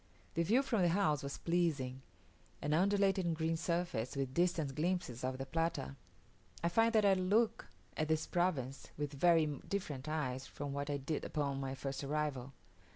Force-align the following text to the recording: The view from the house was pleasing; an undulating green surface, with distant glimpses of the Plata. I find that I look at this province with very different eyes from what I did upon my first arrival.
The 0.33 0.41
view 0.41 0.63
from 0.63 0.81
the 0.81 0.87
house 0.89 1.21
was 1.21 1.37
pleasing; 1.37 2.01
an 2.59 2.73
undulating 2.73 3.35
green 3.35 3.55
surface, 3.55 4.15
with 4.15 4.33
distant 4.33 4.73
glimpses 4.73 5.23
of 5.23 5.37
the 5.37 5.45
Plata. 5.45 5.95
I 6.63 6.69
find 6.69 6.91
that 6.93 7.05
I 7.05 7.13
look 7.13 7.67
at 7.95 8.07
this 8.07 8.25
province 8.25 8.87
with 8.97 9.13
very 9.13 9.45
different 9.45 10.09
eyes 10.09 10.47
from 10.47 10.73
what 10.73 10.89
I 10.89 10.97
did 10.97 11.23
upon 11.23 11.59
my 11.59 11.75
first 11.75 12.03
arrival. 12.03 12.51